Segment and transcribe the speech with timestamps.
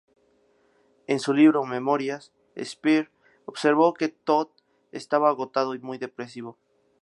[1.05, 3.11] En su libro "Memorias", Speer
[3.45, 4.49] observó que Todt
[4.91, 6.57] estaba agotado y muy depresivo.